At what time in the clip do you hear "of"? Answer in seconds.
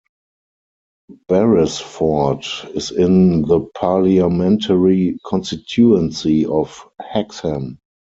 6.43-6.89